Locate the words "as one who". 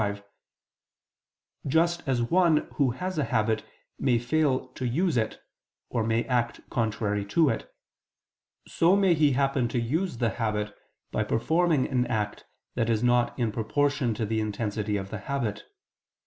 2.07-2.89